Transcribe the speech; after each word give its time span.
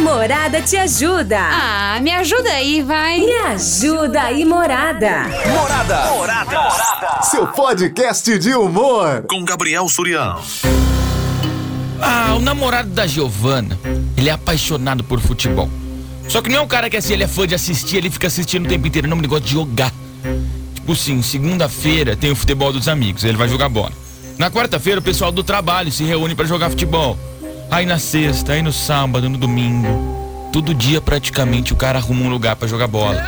Morada 0.00 0.62
te 0.62 0.76
ajuda. 0.76 1.38
Ah, 1.38 2.00
me 2.00 2.10
ajuda 2.10 2.50
aí, 2.50 2.82
vai. 2.82 3.20
Me 3.20 3.32
ajuda 3.32 4.22
aí, 4.22 4.44
Morada. 4.44 5.24
Morada. 5.48 6.10
Morada. 6.10 6.60
Morada. 6.60 7.22
Seu 7.22 7.46
podcast 7.46 8.38
de 8.38 8.54
humor. 8.54 9.24
Com 9.28 9.44
Gabriel 9.44 9.86
Surião. 9.88 10.40
Ah, 12.00 12.34
o 12.34 12.40
namorado 12.40 12.88
da 12.88 13.06
Giovana, 13.06 13.78
ele 14.16 14.30
é 14.30 14.32
apaixonado 14.32 15.04
por 15.04 15.20
futebol. 15.20 15.68
Só 16.28 16.40
que 16.40 16.48
não 16.48 16.58
é 16.58 16.60
um 16.62 16.68
cara 16.68 16.88
que 16.88 16.96
assim, 16.96 17.12
ele 17.12 17.24
é 17.24 17.28
fã 17.28 17.46
de 17.46 17.54
assistir, 17.54 17.98
ele 17.98 18.10
fica 18.10 18.26
assistindo 18.26 18.64
o 18.64 18.68
tempo 18.68 18.86
inteiro, 18.86 19.06
não, 19.06 19.18
ele 19.18 19.26
gosta 19.26 19.44
de 19.44 19.52
jogar. 19.52 19.92
Tipo 20.74 20.92
assim, 20.92 21.20
segunda-feira 21.20 22.16
tem 22.16 22.30
o 22.30 22.36
futebol 22.36 22.72
dos 22.72 22.88
amigos, 22.88 23.22
ele 23.24 23.36
vai 23.36 23.48
jogar 23.48 23.68
bola. 23.68 23.92
Na 24.38 24.50
quarta-feira 24.50 24.98
o 25.00 25.02
pessoal 25.02 25.30
do 25.30 25.44
trabalho 25.44 25.92
se 25.92 26.04
reúne 26.04 26.34
para 26.34 26.46
jogar 26.46 26.70
futebol. 26.70 27.18
Aí 27.70 27.86
na 27.86 28.00
sexta, 28.00 28.52
aí 28.52 28.62
no 28.62 28.72
sábado, 28.72 29.28
no 29.28 29.38
domingo, 29.38 30.50
todo 30.52 30.74
dia 30.74 31.00
praticamente 31.00 31.72
o 31.72 31.76
cara 31.76 32.00
arruma 32.00 32.24
um 32.24 32.28
lugar 32.28 32.56
para 32.56 32.66
jogar 32.66 32.88
bola. 32.88 33.22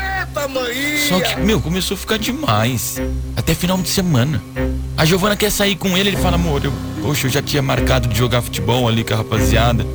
Só 1.08 1.20
que, 1.20 1.40
meu, 1.40 1.60
começou 1.60 1.94
a 1.94 1.98
ficar 1.98 2.18
demais. 2.18 3.00
Até 3.36 3.54
final 3.54 3.78
de 3.78 3.88
semana. 3.88 4.42
A 4.96 5.04
Giovana 5.04 5.36
quer 5.36 5.50
sair 5.50 5.76
com 5.76 5.96
ele, 5.96 6.08
ele 6.08 6.16
fala, 6.16 6.34
amor, 6.34 6.64
eu, 6.64 6.72
poxa, 7.00 7.28
eu 7.28 7.30
já 7.30 7.40
tinha 7.40 7.62
marcado 7.62 8.08
de 8.08 8.18
jogar 8.18 8.42
futebol 8.42 8.88
ali 8.88 9.04
com 9.04 9.14
a 9.14 9.18
rapaziada. 9.18 9.86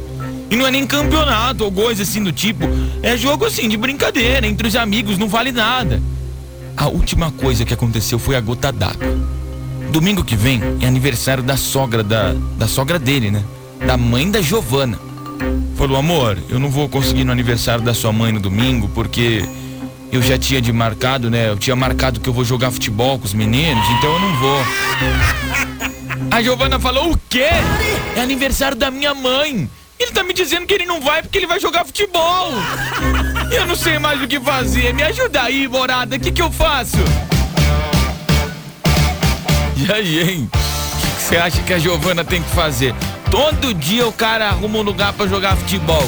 E 0.49 0.55
não 0.55 0.65
é 0.65 0.71
nem 0.71 0.87
campeonato 0.87 1.65
ou 1.65 1.71
coisa 1.71 2.03
assim 2.03 2.23
do 2.23 2.31
tipo. 2.31 2.63
É 3.03 3.17
jogo 3.17 3.45
assim, 3.45 3.67
de 3.67 3.75
brincadeira, 3.75 4.47
entre 4.47 4.65
os 4.65 4.75
amigos, 4.77 5.17
não 5.17 5.27
vale 5.27 5.51
nada. 5.51 6.01
A 6.77 6.87
última 6.87 7.31
coisa 7.31 7.65
que 7.65 7.73
aconteceu 7.73 8.17
foi 8.17 8.37
a 8.37 8.39
gota 8.39 8.71
d'água. 8.71 9.13
Domingo 9.91 10.23
que 10.23 10.37
vem 10.37 10.61
é 10.79 10.87
aniversário 10.87 11.43
da 11.43 11.57
sogra 11.57 12.01
da, 12.01 12.33
da 12.57 12.67
sogra 12.67 12.97
dele, 12.97 13.29
né? 13.29 13.43
Da 13.85 13.97
mãe 13.97 14.29
da 14.29 14.41
Giovana. 14.41 14.99
Falou, 15.75 15.97
amor, 15.97 16.37
eu 16.49 16.59
não 16.59 16.69
vou 16.69 16.89
conseguir 16.89 17.23
no 17.23 17.31
aniversário 17.31 17.83
da 17.83 17.93
sua 17.93 18.11
mãe 18.11 18.31
no 18.31 18.39
domingo 18.39 18.89
porque 18.89 19.47
eu 20.11 20.21
já 20.21 20.37
tinha 20.37 20.61
de 20.61 20.71
marcado, 20.73 21.29
né? 21.29 21.49
Eu 21.49 21.57
tinha 21.57 21.75
marcado 21.75 22.19
que 22.19 22.27
eu 22.27 22.33
vou 22.33 22.43
jogar 22.43 22.71
futebol 22.71 23.19
com 23.19 23.25
os 23.25 23.33
meninos, 23.33 23.85
então 23.97 24.13
eu 24.13 24.19
não 24.19 24.35
vou. 24.37 24.59
A 26.31 26.41
Giovana 26.41 26.79
falou, 26.79 27.11
o 27.11 27.19
quê? 27.29 27.49
É 28.15 28.21
aniversário 28.21 28.75
da 28.75 28.89
minha 28.89 29.13
mãe. 29.13 29.69
Ele 29.99 30.11
tá 30.11 30.23
me 30.23 30.33
dizendo 30.33 30.65
que 30.65 30.73
ele 30.73 30.85
não 30.85 31.01
vai 31.01 31.21
porque 31.21 31.37
ele 31.37 31.47
vai 31.47 31.59
jogar 31.59 31.85
futebol. 31.85 32.51
Eu 33.51 33.65
não 33.65 33.75
sei 33.75 33.97
mais 33.97 34.21
o 34.21 34.27
que 34.27 34.39
fazer. 34.39 34.93
Me 34.93 35.03
ajuda 35.03 35.43
aí, 35.43 35.67
morada. 35.67 36.15
O 36.15 36.19
que, 36.19 36.31
que 36.31 36.41
eu 36.41 36.51
faço? 36.51 36.97
E 39.75 39.91
aí, 39.91 40.19
hein? 40.21 40.49
O 40.53 41.15
que 41.15 41.21
você 41.21 41.37
acha 41.37 41.61
que 41.63 41.73
a 41.73 41.79
Giovana 41.79 42.23
tem 42.23 42.41
que 42.41 42.49
fazer? 42.49 42.93
Todo 43.29 43.73
dia 43.73 44.07
o 44.07 44.11
cara 44.11 44.47
arruma 44.47 44.79
um 44.79 44.81
lugar 44.81 45.13
para 45.13 45.27
jogar 45.27 45.55
futebol. 45.55 46.03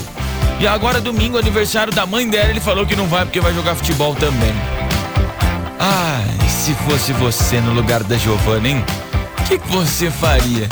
E 0.60 0.68
agora, 0.68 1.00
domingo, 1.00 1.38
aniversário 1.38 1.94
da 1.94 2.06
mãe 2.06 2.28
dela, 2.30 2.50
ele 2.50 2.60
falou 2.60 2.86
que 2.86 2.96
não 2.96 3.08
vai 3.08 3.24
porque 3.26 3.40
vai 3.40 3.54
jogar 3.54 3.76
futebol 3.76 4.14
também. 4.16 4.54
Ai, 5.80 6.50
se 6.50 6.74
fosse 6.74 7.14
você 7.14 7.62
no 7.62 7.74
lugar 7.74 8.04
da 8.04 8.18
Giovana, 8.18 8.68
hein? 8.68 8.84
O 9.40 9.44
que, 9.44 9.58
que 9.58 9.68
você 9.70 10.12
faria? 10.12 10.68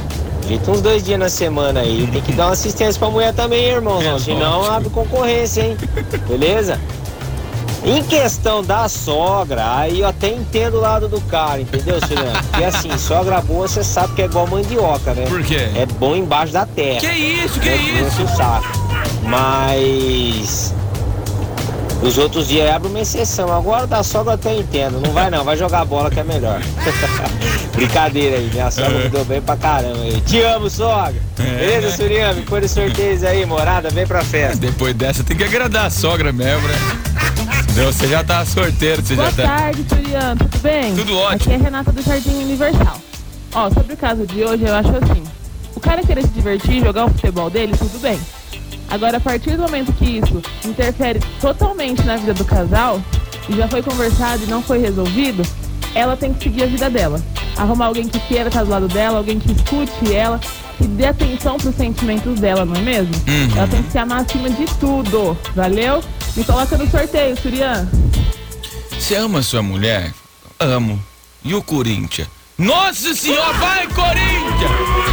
Jeito 0.50 0.68
uns 0.68 0.80
dois 0.80 1.04
dias 1.04 1.16
na 1.16 1.28
semana 1.28 1.78
aí. 1.78 2.08
Tem 2.12 2.20
que 2.20 2.32
dar 2.32 2.46
uma 2.46 2.54
assistência 2.54 2.98
pra 2.98 3.08
mulher 3.08 3.32
também, 3.32 3.66
irmãozão. 3.66 4.16
É, 4.16 4.18
Senão 4.18 4.56
lógico. 4.58 4.74
abre 4.74 4.90
concorrência, 4.90 5.62
hein? 5.62 5.76
Beleza? 6.26 6.76
Em 7.84 8.02
questão 8.02 8.60
da 8.60 8.88
sogra, 8.88 9.76
aí 9.78 10.00
eu 10.00 10.08
até 10.08 10.28
entendo 10.28 10.78
o 10.78 10.80
lado 10.80 11.06
do 11.08 11.20
cara, 11.20 11.60
entendeu, 11.60 12.00
Surian? 12.00 12.32
Porque 12.50 12.64
assim, 12.64 12.98
sogra 12.98 13.40
boa 13.40 13.68
você 13.68 13.84
sabe 13.84 14.12
que 14.14 14.22
é 14.22 14.24
igual 14.24 14.44
mandioca, 14.48 15.14
né? 15.14 15.24
Por 15.28 15.40
quê? 15.44 15.68
É 15.76 15.86
bom 15.86 16.16
embaixo 16.16 16.52
da 16.52 16.66
terra. 16.66 16.98
Que 16.98 17.06
isso, 17.06 17.60
que 17.60 17.68
Não 17.70 18.08
isso? 18.08 18.36
saco. 18.36 18.66
Mas. 19.22 20.74
Os 22.02 22.16
outros 22.16 22.48
dias 22.48 22.70
abre 22.70 22.88
uma 22.88 23.00
exceção. 23.00 23.52
Agora 23.54 23.86
da 23.86 24.02
sogra 24.02 24.32
eu 24.32 24.34
até 24.34 24.54
entendo. 24.56 25.00
Não 25.00 25.12
vai 25.12 25.30
não, 25.30 25.44
vai 25.44 25.56
jogar 25.56 25.84
bola 25.84 26.10
que 26.10 26.18
é 26.18 26.24
melhor. 26.24 26.60
Brincadeira 27.74 28.36
aí, 28.36 28.50
minha 28.52 28.70
sogra 28.70 28.98
me 28.98 29.08
deu 29.08 29.24
bem 29.24 29.40
pra 29.42 29.56
caramba 29.56 30.02
aí. 30.02 30.20
Te 30.22 30.40
amo, 30.42 30.70
sogra. 30.70 31.14
É. 31.38 31.42
Beleza, 31.42 31.96
Suriame? 31.96 32.42
Põe 32.42 32.60
os 32.62 32.70
sorteios 32.70 33.22
aí, 33.22 33.44
morada, 33.44 33.90
vem 33.90 34.06
pra 34.06 34.24
festa. 34.24 34.56
Depois 34.56 34.94
dessa 34.94 35.22
tem 35.22 35.36
que 35.36 35.44
agradar 35.44 35.86
a 35.86 35.90
sogra 35.90 36.32
mesmo, 36.32 36.66
né? 36.66 36.74
Não, 37.76 37.92
você 37.92 38.08
já 38.08 38.24
tá 38.24 38.44
sorteiro, 38.44 39.02
você 39.02 39.14
Boa 39.14 39.30
já 39.30 39.42
tá. 39.42 39.56
tarde, 39.56 39.84
Juliano. 39.88 40.36
Tudo 40.36 40.58
bem? 40.58 40.94
Tudo 40.94 41.18
ótimo. 41.18 41.52
Aqui 41.54 41.62
é 41.62 41.64
Renata 41.64 41.92
do 41.92 42.02
Jardim 42.02 42.34
Universal. 42.42 43.00
Ó, 43.54 43.70
sobre 43.70 43.94
o 43.94 43.96
caso 43.96 44.26
de 44.26 44.42
hoje, 44.42 44.64
eu 44.64 44.74
acho 44.74 44.90
assim. 44.90 45.22
O 45.74 45.80
cara 45.80 46.02
querer 46.02 46.22
se 46.22 46.28
divertir 46.28 46.78
e 46.78 46.80
jogar 46.80 47.06
o 47.06 47.08
futebol 47.10 47.48
dele, 47.48 47.74
tudo 47.76 47.98
bem. 48.00 48.18
Agora, 48.90 49.18
a 49.18 49.20
partir 49.20 49.56
do 49.56 49.62
momento 49.62 49.92
que 49.92 50.18
isso 50.18 50.42
interfere 50.64 51.20
totalmente 51.40 52.02
na 52.02 52.16
vida 52.16 52.34
do 52.34 52.44
casal, 52.44 53.00
e 53.48 53.56
já 53.56 53.68
foi 53.68 53.82
conversado 53.82 54.42
e 54.42 54.46
não 54.46 54.62
foi 54.62 54.78
resolvido, 54.78 55.42
ela 55.94 56.16
tem 56.16 56.34
que 56.34 56.44
seguir 56.44 56.64
a 56.64 56.66
vida 56.66 56.90
dela. 56.90 57.22
Arrumar 57.56 57.86
alguém 57.86 58.08
que 58.08 58.18
queira 58.20 58.48
estar 58.48 58.64
do 58.64 58.70
lado 58.70 58.88
dela, 58.88 59.18
alguém 59.18 59.38
que 59.38 59.52
escute 59.52 60.14
ela, 60.14 60.40
que 60.78 60.84
dê 60.84 61.06
atenção 61.06 61.56
pros 61.56 61.74
sentimentos 61.74 62.38
dela, 62.40 62.64
não 62.64 62.74
é 62.74 62.80
mesmo? 62.80 63.14
Uhum. 63.28 63.56
Ela 63.56 63.68
tem 63.68 63.82
que 63.82 63.92
se 63.92 63.98
amar 63.98 64.22
acima 64.22 64.48
de 64.50 64.64
tudo. 64.78 65.36
Valeu? 65.54 66.02
Me 66.36 66.44
coloca 66.44 66.78
no 66.78 66.88
sorteio, 66.90 67.36
Surian. 67.40 67.88
Você 68.98 69.14
ama 69.16 69.42
sua 69.42 69.62
mulher? 69.62 70.12
Amo. 70.58 71.02
E 71.44 71.54
o 71.54 71.62
Corinthians? 71.62 72.28
Nossa 72.58 73.14
senhora, 73.14 73.52
vai 73.54 73.86
Corinthians! 73.88 75.09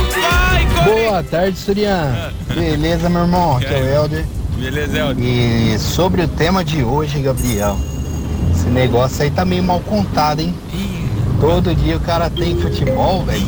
Boa 0.83 1.23
tarde, 1.23 1.57
Surian. 1.57 2.31
Beleza, 2.53 3.09
meu 3.09 3.21
irmão? 3.21 3.57
Aqui 3.57 3.73
é 3.73 3.79
o 3.79 3.85
Helder. 3.85 4.25
Beleza, 4.57 4.97
Helder? 4.97 5.23
E 5.23 5.77
sobre 5.79 6.21
o 6.23 6.27
tema 6.27 6.63
de 6.63 6.83
hoje, 6.83 7.19
Gabriel, 7.19 7.77
esse 8.51 8.67
negócio 8.67 9.23
aí 9.23 9.31
tá 9.31 9.43
meio 9.43 9.63
mal 9.63 9.79
contado, 9.81 10.41
hein? 10.41 10.53
Todo 11.39 11.73
dia 11.75 11.97
o 11.97 11.99
cara 11.99 12.29
tem 12.29 12.55
futebol, 12.57 13.23
velho. 13.23 13.45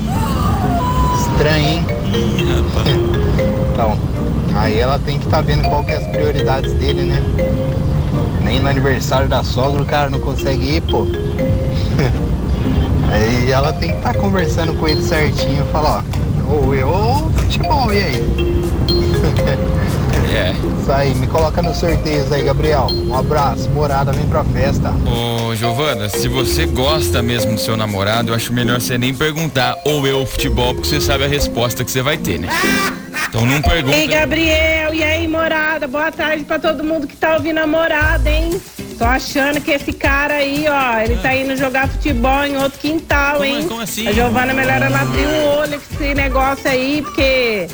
Estranho, 1.19 1.67
hein? 1.67 1.85
Então, 3.71 3.97
aí 4.55 4.77
ela 4.77 4.99
tem 4.99 5.17
que 5.17 5.23
estar 5.23 5.39
vendo 5.39 5.63
qual 5.69 5.81
que 5.85 5.91
é 5.91 5.95
as 5.95 6.07
prioridades 6.07 6.73
dele, 6.73 7.03
né? 7.03 7.23
Nem 8.43 8.59
no 8.59 8.67
aniversário 8.67 9.29
da 9.29 9.41
sogra 9.41 9.81
o 9.81 9.85
cara 9.85 10.09
não 10.09 10.19
consegue 10.19 10.75
ir, 10.75 10.81
pô. 10.81 11.07
Aí 13.11 13.49
ela 13.49 13.71
tem 13.73 13.91
que 13.91 13.97
estar 13.97 14.13
conversando 14.15 14.73
com 14.73 14.87
ele 14.87 15.01
certinho, 15.01 15.63
falar, 15.71 15.99
ó, 15.99 16.03
ou 16.49 16.75
eu 16.75 16.87
ou 16.87 17.31
futebol, 17.31 17.93
e 17.93 17.97
aí? 17.97 18.23
É. 20.31 20.51
Isso 20.51 20.91
aí, 20.91 21.13
me 21.15 21.25
coloca 21.25 21.61
nos 21.61 21.77
sorteios 21.77 22.31
aí, 22.31 22.43
Gabriel. 22.43 22.87
Um 22.91 23.15
abraço, 23.15 23.67
morada, 23.71 24.11
vem 24.11 24.25
pra 24.27 24.43
festa. 24.43 24.93
Ô, 25.05 25.55
Giovana, 25.55 26.07
se 26.07 26.27
você 26.27 26.67
gosta 26.67 27.21
mesmo 27.21 27.55
do 27.55 27.59
seu 27.59 27.75
namorado, 27.75 28.29
eu 28.29 28.35
acho 28.35 28.53
melhor 28.53 28.79
você 28.79 28.97
nem 28.97 29.13
perguntar 29.13 29.75
ou 29.85 30.05
eu 30.05 30.25
futebol, 30.27 30.75
porque 30.75 30.87
você 30.87 31.01
sabe 31.01 31.25
a 31.25 31.27
resposta 31.27 31.83
que 31.83 31.89
você 31.89 32.03
vai 32.03 32.15
ter, 32.17 32.39
né? 32.39 32.47
Então 33.27 33.45
não 33.45 33.61
pergunta. 33.61 33.97
Ei, 33.97 34.07
Gabriel, 34.07 34.93
e 34.93 35.03
aí, 35.03 35.27
morada? 35.27 35.87
Boa 35.87 36.11
tarde 36.11 36.43
pra 36.43 36.59
todo 36.59 36.83
mundo 36.83 37.07
que 37.07 37.17
tá 37.17 37.33
ouvindo 37.33 37.57
a 37.57 37.67
morada, 37.67 38.29
hein? 38.29 38.61
Tô 38.99 39.05
achando 39.05 39.61
que 39.61 39.71
esse 39.71 39.93
cara 39.93 40.33
aí, 40.35 40.65
ó, 40.67 40.99
ele 40.99 41.15
tá 41.21 41.33
indo 41.33 41.55
jogar 41.55 41.87
futebol 41.87 42.43
em 42.43 42.57
outro 42.57 42.77
quintal, 42.79 43.35
Como- 43.37 43.45
hein? 43.45 43.65
como 43.65 43.79
assim? 43.79 44.05
A 44.05 44.11
Giovana, 44.11 44.53
melhor 44.53 44.81
ela 44.81 45.01
abrir 45.01 45.25
o 45.25 45.45
olho 45.57 45.79
com 45.79 45.95
esse 46.03 46.13
negócio 46.13 46.69
aí, 46.69 47.01
porque 47.01 47.67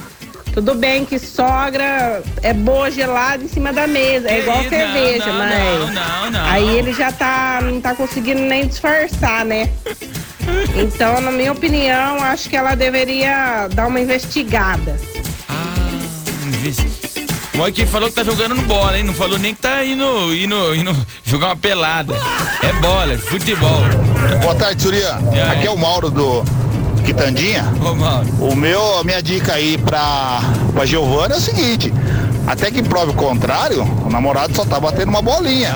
tudo 0.54 0.76
bem 0.76 1.04
que 1.04 1.18
sogra 1.18 2.22
é 2.44 2.54
boa 2.54 2.92
gelada 2.92 3.44
em 3.44 3.48
cima 3.48 3.74
da 3.74 3.88
mesa, 3.88 4.30
é 4.30 4.40
igual 4.40 4.64
cerveja, 4.70 5.26
não, 5.26 5.34
mas. 5.40 5.52
Não, 5.52 5.92
não, 5.94 6.32
não. 6.32 6.46
Aí 6.46 6.78
ele 6.78 6.94
já 6.94 7.12
tá, 7.12 7.60
não 7.64 7.82
tá 7.82 7.96
conseguindo 7.96 8.42
nem 8.42 8.68
disfarçar, 8.68 9.44
né? 9.44 9.70
Então, 10.78 11.20
na 11.22 11.32
minha 11.32 11.52
opinião, 11.52 12.18
acho 12.22 12.48
que 12.48 12.56
ela 12.56 12.76
deveria 12.76 13.68
dar 13.74 13.88
uma 13.88 14.00
investigada. 14.00 14.96
Ah, 15.50 15.90
investi- 16.46 17.15
Olha 17.58 17.72
quem 17.72 17.86
falou 17.86 18.10
que 18.10 18.16
tá 18.16 18.24
jogando 18.24 18.54
no 18.54 18.64
bola, 18.64 18.98
hein? 18.98 19.04
Não 19.04 19.14
falou 19.14 19.40
nem 19.40 19.56
que 19.56 19.62
tá 19.62 19.84
indo, 19.84 20.36
indo, 20.36 20.76
indo 20.76 20.96
jogar 21.24 21.48
uma 21.48 21.56
pelada. 21.56 22.14
É 22.62 22.74
bola, 22.74 23.14
é 23.14 23.18
futebol. 23.18 23.82
Boa 24.42 24.56
tarde, 24.56 24.82
Surya. 24.82 25.18
Aqui 25.52 25.66
é 25.66 25.72
o 25.72 25.78
Mauro 25.78 26.12
do 26.12 26.44
Quitandinha. 27.06 27.66
Ô, 27.82 27.96
Mauro. 27.96 28.28
O 28.40 28.56
meu, 28.56 29.00
a 29.00 29.04
minha 29.04 29.22
dica 29.22 29.54
aí 29.54 29.78
pra, 29.78 30.42
pra 30.74 30.86
Giovana 30.86 31.36
é 31.36 31.38
o 31.38 31.42
seguinte: 31.42 31.94
até 32.46 32.70
que 32.70 32.84
prove 32.84 33.12
o 33.12 33.16
contrário, 33.16 33.84
o 34.06 34.10
namorado 34.10 34.54
só 34.56 34.66
tá 34.66 34.80
batendo 34.80 35.10
uma 35.10 35.22
bolinha. 35.22 35.76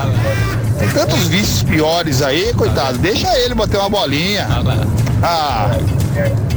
Tem 0.78 0.90
tantos 0.90 1.28
vícios 1.28 1.64
piores 1.64 2.22
aí, 2.22 2.54
coitado. 2.54 2.98
Deixa 2.98 3.28
ele 3.40 3.56
bater 3.56 3.78
uma 3.78 3.90
bolinha. 3.90 4.48
Ah, 5.24 5.72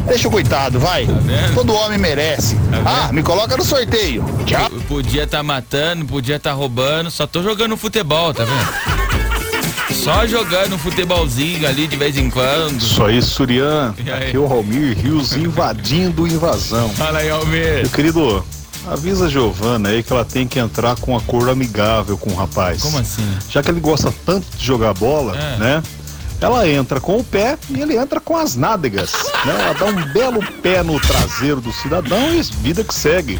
Deixa 0.07 0.29
o 0.29 0.31
coitado, 0.31 0.79
vai. 0.79 1.07
vendo? 1.07 1.55
Todo 1.55 1.73
homem 1.75 1.99
merece. 1.99 2.57
ah, 2.85 3.13
me 3.13 3.23
coloca 3.23 3.57
no 3.57 3.65
sorteio. 3.65 4.25
Tchau. 4.45 4.69
Eu 4.73 4.81
podia 4.83 5.27
tá 5.27 5.43
matando, 5.43 6.05
podia 6.05 6.39
tá 6.39 6.53
roubando, 6.53 7.11
só 7.11 7.27
tô 7.27 7.43
jogando 7.43 7.77
futebol, 7.77 8.35
tá 8.35 8.45
vendo? 8.45 9.03
Só 9.95 10.27
jogando 10.27 10.75
um 10.75 10.79
futebolzinho 10.79 11.67
ali 11.69 11.87
de 11.87 11.97
vez 11.97 12.17
em 12.17 12.29
quando. 12.29 12.79
Isso 12.81 13.03
aí, 13.05 13.23
Surian. 13.23 13.95
Aqui 14.17 14.37
é 14.37 14.39
o 14.39 14.47
Romir 14.47 14.99
Rios 14.99 15.33
invadindo 15.35 16.27
invasão. 16.27 16.89
Fala 16.91 17.19
aí, 17.21 17.31
Almir. 17.31 17.83
Meu 17.83 17.91
querido, 17.91 18.45
avisa 18.91 19.27
a 19.27 19.29
Giovana 19.29 19.91
aí 19.91 20.03
que 20.03 20.13
ela 20.13 20.25
tem 20.25 20.47
que 20.49 20.59
entrar 20.59 20.97
com 20.97 21.13
um 21.13 21.17
acordo 21.17 21.51
amigável 21.51 22.17
com 22.19 22.31
o 22.31 22.35
rapaz. 22.35 22.83
Como 22.83 22.99
assim? 22.99 23.25
Já 23.49 23.63
que 23.63 23.71
ele 23.71 23.81
gosta 23.81 24.13
tanto 24.27 24.45
de 24.57 24.65
jogar 24.65 24.93
bola, 24.95 25.37
É. 25.37 25.57
né? 25.59 25.83
Ela 26.43 26.69
entra 26.69 27.01
com 27.01 27.19
o 27.19 27.25
pé 27.25 27.57
e 27.71 27.81
ele 27.81 27.97
entra 27.97 28.19
com 28.19 28.37
as 28.37 28.57
nádegas. 28.57 29.13
Né? 29.47 29.55
Ela 29.61 29.75
dá 29.75 29.85
um 29.85 30.13
belo 30.13 30.41
pé 30.61 30.83
no 30.83 30.99
traseiro 30.99 31.61
do 31.61 31.73
cidadão 31.73 32.35
e 32.35 32.43
vida 32.43 32.83
que 32.83 32.93
segue. 32.93 33.39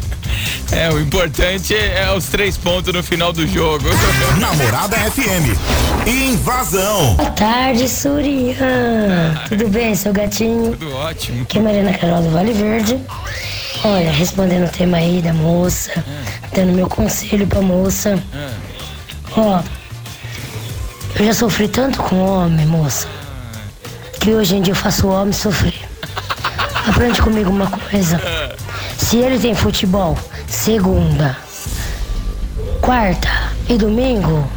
É, 0.71 0.89
o 0.89 0.99
importante 0.99 1.75
é 1.75 2.11
os 2.15 2.27
três 2.27 2.55
pontos 2.55 2.93
no 2.93 3.03
final 3.03 3.33
do 3.33 3.45
jogo. 3.45 3.85
Namorada 4.39 4.95
FM. 4.95 6.07
Invasão. 6.07 7.15
Boa 7.15 7.31
tarde, 7.31 7.89
Surian. 7.89 9.35
Tudo 9.49 9.67
bem, 9.67 9.93
seu 9.95 10.13
gatinho? 10.13 10.71
Tudo 10.71 10.95
ótimo. 10.95 11.41
Aqui 11.43 11.59
é 11.59 11.61
Mariana 11.61 11.97
Carol 11.97 12.21
do 12.21 12.29
Vale 12.29 12.53
Verde. 12.53 12.99
Olha, 13.83 14.11
respondendo 14.11 14.65
o 14.65 14.69
tema 14.69 14.97
aí 14.97 15.21
da 15.21 15.33
moça, 15.33 15.91
dando 16.55 16.71
meu 16.71 16.87
conselho 16.87 17.45
pra 17.45 17.61
moça. 17.61 18.17
Ó, 19.35 19.61
eu 21.19 21.25
já 21.25 21.33
sofri 21.33 21.67
tanto 21.67 22.01
com 22.01 22.17
homem, 22.17 22.65
moça, 22.65 23.07
que 24.19 24.33
hoje 24.33 24.55
em 24.55 24.61
dia 24.61 24.71
eu 24.71 24.75
faço 24.75 25.07
o 25.07 25.11
homem 25.11 25.31
sofrer. 25.31 25.79
Aprende 26.87 27.21
comigo 27.21 27.49
uma 27.49 27.67
coisa. 27.67 28.19
Se 28.97 29.17
ele 29.17 29.39
tem 29.39 29.53
futebol 29.53 30.17
segunda, 30.47 31.37
quarta 32.81 33.29
e 33.69 33.77
domingo, 33.77 34.47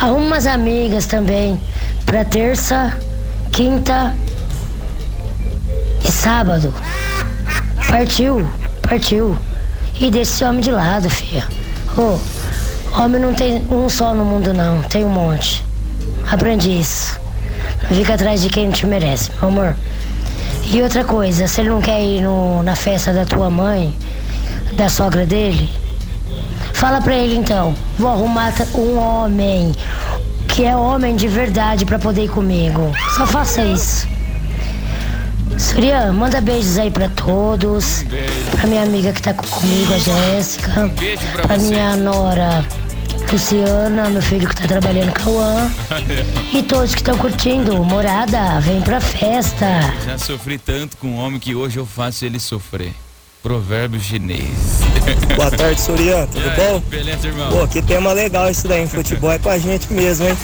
arruma 0.00 0.26
umas 0.26 0.46
amigas 0.46 1.06
também 1.06 1.60
pra 2.06 2.24
terça, 2.24 2.96
quinta 3.52 4.14
e 6.04 6.10
sábado. 6.10 6.72
Partiu, 7.88 8.48
partiu. 8.82 9.36
E 10.00 10.10
deixa 10.10 10.32
esse 10.32 10.44
homem 10.44 10.60
de 10.60 10.70
lado, 10.70 11.10
filha. 11.10 11.46
Ô, 11.96 12.18
homem 12.96 13.20
não 13.20 13.34
tem 13.34 13.66
um 13.70 13.88
só 13.88 14.14
no 14.14 14.24
mundo 14.24 14.54
não, 14.54 14.80
tem 14.82 15.04
um 15.04 15.08
monte. 15.08 15.67
Aprende 16.30 16.70
isso. 16.80 17.18
Fica 17.88 18.14
atrás 18.14 18.42
de 18.42 18.48
quem 18.50 18.66
não 18.66 18.72
te 18.72 18.86
merece, 18.86 19.30
meu 19.40 19.48
amor. 19.50 19.76
E 20.70 20.82
outra 20.82 21.02
coisa, 21.04 21.46
se 21.46 21.60
ele 21.60 21.70
não 21.70 21.80
quer 21.80 22.00
ir 22.02 22.20
no- 22.20 22.62
na 22.62 22.76
festa 22.76 23.12
da 23.12 23.24
tua 23.24 23.48
mãe, 23.48 23.94
da 24.74 24.88
sogra 24.88 25.24
dele, 25.24 25.70
fala 26.74 27.00
pra 27.00 27.14
ele 27.14 27.36
então, 27.36 27.74
vou 27.98 28.10
arrumar 28.10 28.52
um 28.74 28.98
homem, 28.98 29.72
que 30.48 30.64
é 30.64 30.76
homem 30.76 31.16
de 31.16 31.26
verdade 31.28 31.86
pra 31.86 31.98
poder 31.98 32.24
ir 32.24 32.28
comigo. 32.28 32.92
Só 33.16 33.26
faça 33.26 33.62
isso. 33.64 34.06
Surya, 35.56 36.12
manda 36.12 36.40
beijos 36.40 36.78
aí 36.78 36.90
pra 36.90 37.08
todos. 37.08 38.04
Pra 38.52 38.66
minha 38.66 38.82
amiga 38.82 39.12
que 39.12 39.22
tá 39.22 39.32
co- 39.34 39.46
comigo, 39.46 39.92
a 39.94 39.98
Jéssica. 39.98 40.90
Pra 41.42 41.56
minha 41.58 41.96
nora 41.96 42.64
Luciana, 43.30 44.08
meu 44.08 44.22
filho 44.22 44.48
que 44.48 44.56
tá 44.56 44.66
trabalhando 44.66 45.12
com 45.22 45.38
a 45.40 45.68
E 46.52 46.62
todos 46.62 46.94
que 46.94 47.00
estão 47.00 47.16
curtindo. 47.18 47.84
Morada, 47.84 48.58
vem 48.60 48.80
pra 48.80 49.00
festa. 49.00 49.66
Já 50.04 50.16
sofri 50.16 50.56
tanto 50.58 50.96
com 50.96 51.08
um 51.08 51.18
homem 51.18 51.38
que 51.38 51.54
hoje 51.54 51.78
eu 51.78 51.84
faço 51.86 52.24
ele 52.24 52.40
sofrer. 52.40 52.94
Provérbio 53.42 54.00
chinês. 54.00 54.80
Boa 55.36 55.50
tarde, 55.50 55.80
Surian, 55.80 56.26
tudo 56.26 56.48
aí, 56.48 56.56
bom? 56.56 56.80
Beleza, 56.80 57.28
irmão? 57.28 57.50
Pô, 57.50 57.68
que 57.68 57.80
tema 57.82 58.12
legal 58.12 58.50
isso 58.50 58.66
daí, 58.66 58.80
hein? 58.80 58.88
Futebol 58.88 59.30
é 59.30 59.38
com 59.38 59.48
a 59.50 59.58
gente 59.58 59.92
mesmo, 59.92 60.26
hein? 60.26 60.36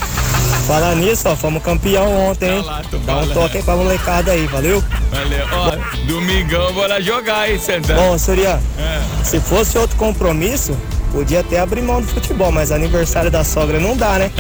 Falar 0.67 0.95
nisso, 0.95 1.29
ó, 1.29 1.35
fomos 1.35 1.63
campeão 1.63 2.31
ontem, 2.31 2.51
hein? 2.59 2.63
Tá 2.63 2.71
lá, 2.71 2.83
Dá 3.05 3.17
um 3.19 3.29
toque 3.29 3.57
aí 3.59 3.63
pra 3.63 3.77
molecada 3.77 4.31
aí, 4.31 4.47
valeu? 4.47 4.83
Valeu. 5.11 5.47
Ó, 5.53 6.07
domingão 6.07 6.73
lá 6.87 7.01
jogar, 7.01 7.51
hein, 7.51 7.59
Santana? 7.59 8.01
Bom, 8.01 8.19
Surian, 8.19 8.61
É. 8.79 9.25
se 9.25 9.41
fosse 9.41 9.77
outro 9.77 9.97
compromisso, 9.97 10.77
podia 11.15 11.41
até 11.41 11.61
abrir 11.61 11.81
mão 11.81 12.03
do 12.03 12.09
futebol, 12.09 12.51
mas 12.51 12.73
aniversário 12.73 13.31
da 13.31 13.45
sogra 13.45 13.79
não 13.79 13.97
dá, 13.97 14.19
né? 14.19 14.33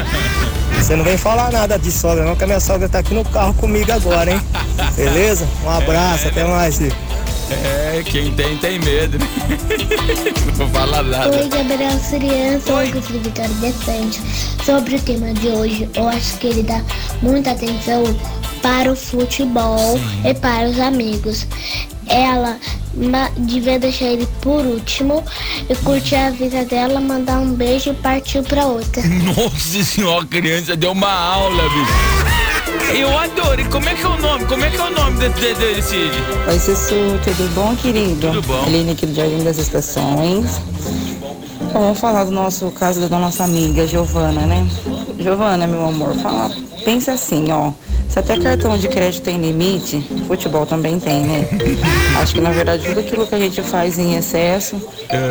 Você 0.76 0.96
não 0.96 1.04
vem 1.04 1.16
falar 1.16 1.52
nada 1.52 1.78
de 1.78 1.90
sogra, 1.90 2.24
não, 2.24 2.34
que 2.34 2.42
a 2.42 2.46
minha 2.48 2.60
sogra 2.60 2.88
tá 2.88 2.98
aqui 2.98 3.14
no 3.14 3.24
carro 3.24 3.54
comigo 3.54 3.90
agora, 3.92 4.32
hein? 4.32 4.40
Beleza? 4.96 5.46
Um 5.64 5.70
abraço, 5.70 6.28
até 6.28 6.44
mais, 6.44 6.78
filho. 6.78 6.94
É, 7.50 8.02
quem 8.04 8.32
tem, 8.32 8.56
tem 8.56 8.78
medo. 8.80 9.18
né? 9.18 9.26
Não 10.46 10.54
vou 10.54 10.68
falar 10.68 11.02
nada. 11.04 11.36
Oi, 11.36 11.48
Gabriel 11.48 11.98
Surian, 12.00 12.58
sou 12.60 12.78
o 12.78 13.20
Vitória 13.20 13.54
Defende. 13.60 14.20
Sobre 14.64 14.96
o 14.96 15.00
tema 15.00 15.32
de 15.34 15.48
hoje, 15.48 15.88
eu 15.94 16.08
acho 16.08 16.38
que 16.38 16.48
ele 16.48 16.62
dá 16.62 16.82
muita 17.22 17.52
atenção 17.52 18.02
para 18.62 18.90
o 18.90 18.96
futebol 18.96 20.00
e 20.24 20.34
para 20.34 20.68
os 20.68 20.78
amigos. 20.80 21.46
Ela 22.06 22.58
devia 23.38 23.78
deixar 23.78 24.06
ele 24.06 24.28
por 24.40 24.64
último 24.64 25.24
e 25.68 25.74
curtir 25.76 26.16
a 26.16 26.30
vida 26.30 26.64
dela, 26.64 27.00
mandar 27.00 27.38
um 27.38 27.54
beijo 27.54 27.90
e 27.90 27.94
partir 27.94 28.42
pra 28.42 28.66
outra. 28.66 29.02
Nossa 29.36 29.82
senhora, 29.82 30.24
a 30.24 30.26
criança 30.26 30.76
deu 30.76 30.92
uma 30.92 31.10
aula, 31.10 31.62
bicho. 31.62 32.94
Eu 32.94 33.18
adoro. 33.18 33.64
Como 33.70 33.88
é 33.88 33.94
que 33.94 34.02
é 34.02 34.08
o 34.08 34.16
nome? 34.18 34.44
Como 34.46 34.64
é 34.64 34.70
que 34.70 34.76
é 34.76 34.82
o 34.82 34.90
nome 34.90 35.18
desse... 35.18 35.54
desse... 35.54 35.96
Oi, 36.48 36.58
Sussu, 36.58 37.18
tudo 37.24 37.54
bom, 37.54 37.74
querido? 37.76 38.28
Tudo 38.28 38.42
bom. 38.42 38.62
Aline 38.64 38.92
aqui 38.92 39.06
do 39.06 39.14
Jardim 39.14 39.42
das 39.42 39.58
Estações. 39.58 40.60
Bom, 41.72 41.80
vamos 41.80 41.98
falar 41.98 42.24
do 42.24 42.30
nosso 42.30 42.70
caso 42.70 43.08
da 43.08 43.18
nossa 43.18 43.44
amiga 43.44 43.86
Giovana, 43.86 44.42
né? 44.42 44.66
Giovana, 45.18 45.66
meu 45.66 45.86
amor, 45.86 46.14
fala, 46.16 46.50
pensa 46.84 47.12
assim, 47.12 47.50
ó. 47.50 47.72
Se 48.14 48.20
até 48.20 48.38
cartão 48.38 48.78
de 48.78 48.86
crédito 48.86 49.24
tem 49.24 49.38
limite, 49.38 50.00
futebol 50.28 50.64
também 50.64 51.00
tem, 51.00 51.22
né? 51.22 51.48
Acho 52.22 52.34
que 52.34 52.40
na 52.40 52.52
verdade 52.52 52.86
tudo 52.86 53.00
aquilo 53.00 53.26
que 53.26 53.34
a 53.34 53.38
gente 53.40 53.60
faz 53.60 53.98
em 53.98 54.14
excesso, 54.14 54.76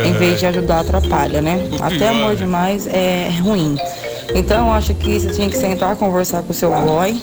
em 0.05 0.11
vez 0.11 0.37
de 0.37 0.47
ajudar, 0.47 0.81
atrapalha, 0.81 1.41
né? 1.41 1.65
Até 1.79 2.09
amor 2.09 2.35
demais 2.35 2.85
é 2.85 3.29
ruim. 3.41 3.77
Então 4.35 4.67
eu 4.67 4.73
acho 4.73 4.93
que 4.95 5.17
você 5.17 5.29
tinha 5.29 5.49
que 5.49 5.55
sentar, 5.55 5.95
conversar 5.95 6.43
com 6.43 6.51
o 6.51 6.53
seu 6.53 6.71
boy 6.71 7.15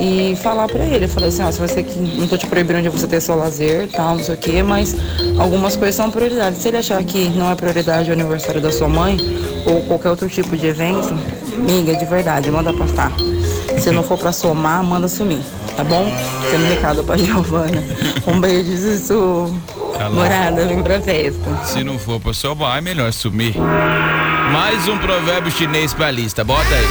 e 0.00 0.36
falar 0.42 0.66
pra 0.66 0.84
ele, 0.84 1.06
falar 1.06 1.28
assim, 1.28 1.44
ó, 1.44 1.52
se 1.52 1.60
você 1.60 1.84
que 1.84 1.96
não 1.96 2.26
tô 2.26 2.36
te 2.36 2.48
proibindo 2.48 2.82
de 2.82 2.88
você 2.88 3.06
ter 3.06 3.20
seu 3.20 3.36
lazer, 3.36 3.88
tal, 3.92 4.16
não 4.16 4.24
sei 4.24 4.34
o 4.34 4.38
quê, 4.38 4.64
mas 4.64 4.96
algumas 5.38 5.76
coisas 5.76 5.94
são 5.94 6.10
prioridade. 6.10 6.56
Se 6.56 6.66
ele 6.66 6.76
achar 6.76 7.00
que 7.04 7.28
não 7.28 7.52
é 7.52 7.54
prioridade 7.54 8.10
o 8.10 8.12
aniversário 8.12 8.60
da 8.60 8.72
sua 8.72 8.88
mãe 8.88 9.16
ou 9.64 9.80
qualquer 9.82 10.10
outro 10.10 10.28
tipo 10.28 10.56
de 10.56 10.66
evento, 10.66 11.16
amiga, 11.54 11.94
de 11.94 12.04
verdade, 12.04 12.50
manda 12.50 12.72
passar. 12.72 13.12
Se 13.88 13.94
não 13.94 14.02
for 14.02 14.18
pra 14.18 14.32
somar, 14.32 14.82
manda 14.84 15.08
sumir, 15.08 15.40
tá 15.76 15.82
bom? 15.82 16.12
Tendo 16.50 16.66
recado 16.68 17.02
pra 17.04 17.16
Giovana. 17.18 17.82
Um 18.26 18.40
beijo, 18.40 18.76
Sussu. 18.76 19.54
Tá. 19.96 20.10
Morada, 20.10 20.66
vem 20.66 20.82
pra 20.82 21.00
festa. 21.00 21.40
Se 21.64 21.82
não 21.82 21.98
for 21.98 22.20
pro 22.20 22.34
seu 22.34 22.54
bar, 22.54 22.76
é 22.76 22.80
melhor 22.80 23.12
sumir. 23.12 23.54
Mais 24.52 24.86
um 24.88 24.98
provérbio 24.98 25.50
chinês 25.50 25.92
pra 25.94 26.10
lista. 26.10 26.44
Bota 26.44 26.62
aí. 26.74 26.88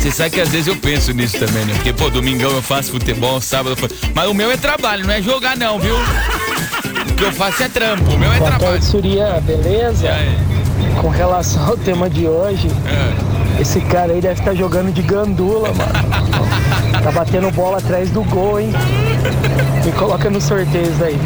Você 0.00 0.10
sabe 0.10 0.30
que 0.30 0.40
às 0.40 0.48
vezes 0.48 0.68
eu 0.68 0.76
penso 0.76 1.12
nisso 1.12 1.38
também, 1.38 1.64
né? 1.64 1.74
Porque, 1.74 1.92
pô, 1.92 2.08
domingão 2.08 2.50
eu 2.52 2.62
faço 2.62 2.92
futebol, 2.92 3.40
sábado 3.40 3.70
eu 3.70 3.76
faço... 3.76 3.94
Mas 4.14 4.28
o 4.28 4.34
meu 4.34 4.50
é 4.50 4.56
trabalho, 4.56 5.04
não 5.06 5.12
é 5.12 5.20
jogar 5.20 5.56
não, 5.56 5.78
viu? 5.80 5.96
O 5.96 7.14
que 7.14 7.24
eu 7.24 7.32
faço 7.32 7.62
é 7.62 7.68
trampo, 7.68 8.10
o 8.12 8.18
meu 8.18 8.32
é 8.32 8.38
Boa 8.38 8.50
trabalho. 8.50 8.70
tarde, 8.72 8.84
Surian, 8.86 9.40
beleza? 9.42 10.08
Com 11.00 11.08
relação 11.08 11.66
ao 11.66 11.76
tema 11.76 12.08
de 12.08 12.26
hoje, 12.28 12.68
É. 12.86 13.35
esse 13.60 13.80
cara 13.82 14.12
aí 14.12 14.20
deve 14.20 14.40
estar 14.40 14.54
jogando 14.54 14.92
de 14.92 15.02
gandula, 15.02 15.72
mano. 15.72 17.02
Tá 17.02 17.10
batendo 17.12 17.50
bola 17.50 17.78
atrás 17.78 18.10
do 18.10 18.22
gol, 18.24 18.60
hein? 18.60 18.72
Me 19.84 19.92
coloca 19.92 20.28
no 20.28 20.40
sorteio 20.40 20.90
daí. 20.98 21.18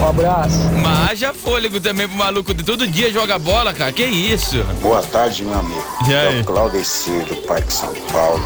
Um 0.00 0.08
abraço. 0.08 0.58
Mas 0.82 1.10
haja 1.10 1.32
fôlego 1.32 1.78
também 1.80 2.08
pro 2.08 2.16
maluco 2.16 2.52
de 2.52 2.64
todo 2.64 2.86
dia 2.88 3.12
joga 3.12 3.38
bola, 3.38 3.72
cara. 3.72 3.92
Que 3.92 4.04
isso? 4.04 4.64
Boa 4.80 5.02
tarde, 5.02 5.44
meu 5.44 5.58
amigo. 5.58 5.84
E 6.08 6.14
aí? 6.14 6.38
É 6.38 6.40
o 6.40 6.44
Claudecir 6.44 7.24
do 7.26 7.36
Parque 7.46 7.72
São 7.72 7.92
Paulo. 8.12 8.42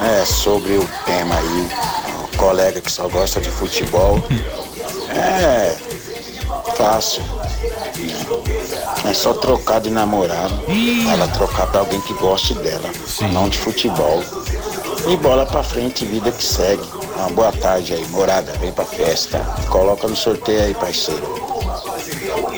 É 0.00 0.24
sobre 0.24 0.74
o 0.74 0.88
tema 1.04 1.34
aí, 1.34 1.68
o 2.24 2.36
colega 2.36 2.80
que 2.80 2.90
só 2.90 3.08
gosta 3.08 3.40
de 3.40 3.48
futebol. 3.50 4.22
É 5.12 5.76
fácil. 6.76 7.20
É 9.04 9.14
só 9.14 9.32
trocar 9.32 9.80
de 9.80 9.90
namorado. 9.90 10.54
Ela 11.10 11.26
trocar 11.28 11.66
pra 11.68 11.80
alguém 11.80 12.00
que 12.02 12.12
goste 12.14 12.54
dela, 12.54 12.90
não 13.32 13.48
de 13.48 13.58
futebol. 13.58 14.22
E 15.08 15.16
bola 15.16 15.46
pra 15.46 15.62
frente, 15.62 16.04
vida 16.04 16.30
que 16.30 16.44
segue. 16.44 16.82
Uma 17.16 17.30
boa 17.30 17.52
tarde 17.52 17.94
aí, 17.94 18.06
morada, 18.08 18.52
vem 18.60 18.70
pra 18.72 18.84
festa. 18.84 19.38
Coloca 19.68 20.06
no 20.06 20.14
sorteio 20.16 20.62
aí, 20.62 20.74
parceiro. 20.74 21.22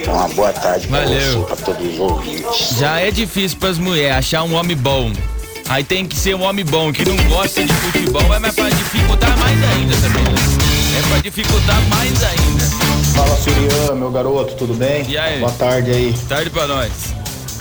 Uma 0.07 0.29
boa 0.29 0.53
tarde 0.53 0.89
pra 0.89 1.01
Valeu. 1.01 1.41
você, 1.41 1.47
pra 1.47 1.57
todos 1.57 1.93
os 1.95 1.99
ouvintes. 1.99 2.79
Já 2.79 3.01
é 3.01 3.11
difícil 3.11 3.59
pras 3.59 3.79
mulheres 3.79 4.17
achar 4.17 4.43
um 4.43 4.55
homem 4.55 4.77
bom. 4.77 5.13
Aí 5.69 5.85
tem 5.85 6.07
que 6.07 6.17
ser 6.17 6.35
um 6.35 6.43
homem 6.43 6.65
bom 6.65 6.93
que 6.93 7.05
não 7.05 7.17
gosta 7.29 7.65
de 7.65 7.73
futebol, 7.73 8.23
vai 8.25 8.39
mais 8.41 8.55
pra 8.55 8.69
dificultar 8.69 9.37
mais 9.39 9.57
ainda 9.63 9.95
também. 9.97 10.25
É 10.99 11.09
pra 11.09 11.19
dificultar 11.19 11.81
mais 11.89 12.23
ainda. 12.23 12.82
Fala, 13.15 13.37
Surian, 13.37 13.95
meu 13.95 14.11
garoto, 14.11 14.55
tudo 14.55 14.75
bem? 14.75 15.05
E 15.09 15.19
aí? 15.19 15.41
Boa 15.41 15.53
tarde 15.53 15.91
aí. 15.91 16.15
Tarde 16.29 16.51
pra 16.51 16.67
nós. 16.67 17.15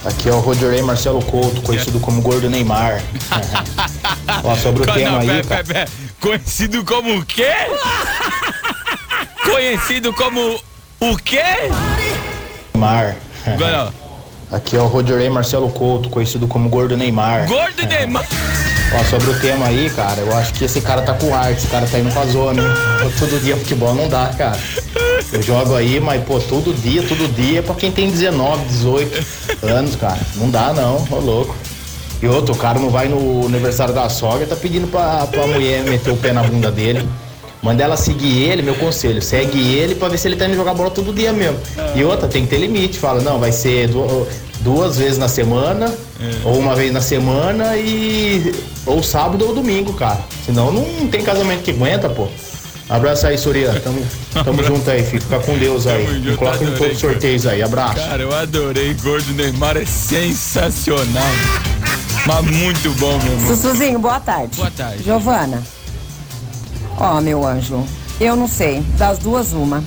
Aqui 0.06 0.30
é 0.30 0.32
o 0.34 0.40
Roderei 0.40 0.82
Marcelo 0.82 1.22
Couto, 1.24 1.62
conhecido 1.62 2.00
como 2.00 2.22
Gordo 2.22 2.50
Neymar. 2.50 3.02
Ó, 4.44 4.56
sobre 4.56 4.84
o 4.84 4.86
Não, 4.86 4.94
tema 4.94 5.20
aí, 5.20 5.28
pera, 5.28 5.44
cara. 5.44 5.64
pera, 5.64 5.80
pera. 5.86 5.90
Conhecido 6.20 6.84
como 6.84 7.20
o 7.20 7.26
quê? 7.26 7.52
Conhecido 9.44 10.12
como 10.14 10.60
o 11.00 11.18
quê? 11.18 11.44
Neymar. 12.74 13.16
Agora, 13.46 13.94
Aqui 14.52 14.76
é 14.76 14.82
o 14.82 14.88
Roderei 14.88 15.30
Marcelo 15.30 15.70
Couto, 15.70 16.10
conhecido 16.10 16.46
como 16.48 16.68
Gordo 16.68 16.98
Neymar. 16.98 17.48
Gordo 17.48 17.86
Neymar. 17.88 18.26
Ó, 18.94 19.04
sobre 19.06 19.30
o 19.30 19.40
tema 19.40 19.68
aí, 19.68 19.90
cara, 19.92 20.20
eu 20.20 20.36
acho 20.36 20.54
que 20.54 20.66
esse 20.66 20.82
cara 20.82 21.02
tá 21.04 21.14
com 21.14 21.34
arte, 21.34 21.60
esse 21.60 21.68
cara 21.68 21.88
tá 21.88 21.98
indo 21.98 22.12
pra 22.12 22.26
zona, 22.26 22.62
hein? 22.62 22.68
Todo 23.18 23.40
dia 23.42 23.56
futebol 23.56 23.96
não 23.96 24.10
dá, 24.10 24.28
cara. 24.38 24.60
Eu 25.32 25.42
jogo 25.42 25.76
aí, 25.76 26.00
mas, 26.00 26.24
pô, 26.24 26.40
todo 26.40 26.74
dia, 26.74 27.02
todo 27.04 27.28
dia 27.36 27.60
é 27.60 27.62
pra 27.62 27.76
quem 27.76 27.92
tem 27.92 28.10
19, 28.10 28.66
18 28.66 29.24
anos, 29.64 29.96
cara. 29.96 30.20
Não 30.36 30.50
dá, 30.50 30.74
não, 30.74 31.06
ô 31.12 31.20
louco. 31.20 31.56
E 32.22 32.28
outro, 32.28 32.54
o 32.54 32.58
cara 32.58 32.78
não 32.80 32.90
vai 32.90 33.08
no 33.08 33.46
aniversário 33.46 33.94
da 33.94 34.08
sogra, 34.10 34.46
tá 34.46 34.56
pedindo 34.56 34.88
pra, 34.88 35.26
pra 35.28 35.48
mulher 35.48 35.84
meter 35.84 36.12
o 36.12 36.18
pé 36.18 36.32
na 36.32 36.44
bunda 36.44 36.70
dele. 36.72 37.08
Manda 37.64 37.84
ela 37.84 37.96
seguir 37.96 38.42
ele, 38.50 38.62
meu 38.64 38.74
conselho, 38.76 39.22
segue 39.22 39.60
ele 39.76 39.94
pra 39.96 40.08
ver 40.08 40.18
se 40.18 40.28
ele 40.28 40.36
tá 40.36 40.46
indo 40.46 40.56
jogar 40.56 40.74
bola 40.74 40.90
todo 40.90 41.14
dia 41.14 41.32
mesmo. 41.32 41.58
E 41.96 42.04
outra, 42.04 42.28
tem 42.28 42.44
que 42.44 42.50
ter 42.50 42.58
limite, 42.58 42.98
fala, 43.00 43.22
não, 43.22 43.40
vai 43.40 43.52
ser 43.52 43.88
du- 43.88 44.28
duas 44.62 44.98
vezes 44.98 45.18
na 45.20 45.28
semana, 45.28 45.94
ou 46.44 46.58
uma 46.60 46.76
vez 46.76 46.92
na 46.92 47.02
semana 47.02 47.76
e. 47.78 48.52
ou 48.86 49.02
sábado 49.04 49.46
ou 49.48 49.54
domingo, 49.56 49.94
cara. 49.94 50.20
Senão 50.46 50.72
não 50.72 51.08
tem 51.08 51.22
casamento 51.24 51.62
que 51.64 51.72
aguenta, 51.72 52.10
pô. 52.10 52.28
Abraço 52.92 53.26
aí, 53.26 53.38
Surya. 53.38 53.72
Tamo, 53.80 54.06
tamo 54.44 54.64
junto 54.64 54.92
aí, 54.92 55.02
fica 55.02 55.40
com 55.40 55.58
Deus 55.58 55.88
aí. 55.88 56.20
Me 56.20 56.36
coloca 56.36 56.62
em 56.62 56.74
todos 56.74 56.94
os 56.94 57.00
sorteios 57.00 57.48
aí. 57.48 57.64
Abraço. 57.64 57.96
Cara, 57.96 58.22
eu 58.22 58.36
adorei. 58.36 58.94
Gordo 58.96 59.34
Neymar 59.34 59.78
é 59.78 59.86
sensacional. 59.86 61.24
Mas 62.28 62.46
muito 62.46 62.92
bom, 63.00 63.18
meu 63.24 63.32
irmão. 63.32 63.48
Sussuzinho, 63.56 63.98
boa 63.98 64.20
tarde. 64.20 64.58
Boa 64.58 64.70
tarde. 64.72 65.04
Giovana. 65.04 65.64
Ó, 66.98 67.22
meu 67.22 67.48
anjo, 67.48 67.84
eu 68.20 68.36
não 68.36 68.48
sei, 68.48 68.82
das 68.98 69.18
duas 69.18 69.54
uma. 69.54 69.82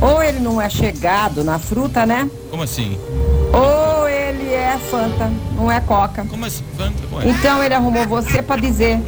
Ou 0.00 0.22
ele 0.22 0.38
não 0.38 0.60
é 0.60 0.68
chegado 0.68 1.42
na 1.42 1.58
fruta, 1.58 2.04
né? 2.04 2.28
Como 2.50 2.62
assim? 2.62 2.98
Ou 3.52 4.06
ele 4.06 4.52
é 4.52 4.78
Fanta, 4.90 5.32
não 5.56 5.72
é 5.72 5.80
Coca. 5.80 6.24
Como 6.24 6.44
assim? 6.44 6.62
Fanta? 6.76 7.02
Ué. 7.10 7.28
Então 7.28 7.62
ele 7.62 7.74
arrumou 7.74 8.06
você 8.06 8.42
pra 8.42 8.56
dizer. 8.56 9.00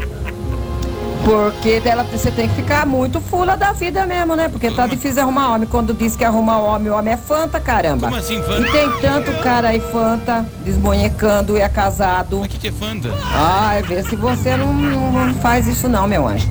Porque 1.25 1.81
dela 1.81 2.05
você 2.05 2.31
tem 2.31 2.49
que 2.49 2.55
ficar 2.55 2.87
muito 2.87 3.21
fula 3.21 3.57
da 3.57 3.73
vida 3.73 4.07
mesmo, 4.07 4.37
né? 4.37 4.49
Porque 4.49 4.71
tá 4.71 4.87
difícil 4.87 5.23
arrumar 5.23 5.55
homem. 5.55 5.69
Quando 5.69 5.93
diz 5.93 6.15
que 6.15 6.25
arrumar 6.25 6.59
homem, 6.59 6.91
o 6.93 6.97
homem 6.97 7.15
é 7.15 7.17
Fanta, 7.17 7.59
caramba. 7.59 8.07
Como 8.09 8.17
assim, 8.21 8.41
Fanta? 8.43 8.61
E 8.69 8.71
tem 8.73 8.91
tanto 9.01 9.33
cara 9.43 9.69
aí 9.69 9.81
Fanta, 9.81 10.47
desmonhecando 10.65 11.57
e 11.57 11.61
é 11.61 11.69
casado. 11.69 12.43
O 12.43 12.49
que, 12.49 12.59
que 12.59 12.69
é 12.69 12.73
Fanta? 12.73 13.13
Ai, 13.35 13.83
vê 13.83 14.03
se 14.05 14.15
você 14.15 14.57
não, 14.57 14.73
não- 14.73 15.13
não 15.27 15.35
faz 15.35 15.67
isso 15.67 15.89
não, 15.89 16.07
meu 16.07 16.29
anjo. 16.29 16.49